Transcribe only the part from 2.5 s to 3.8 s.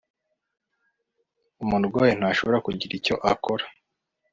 kugira icyo akora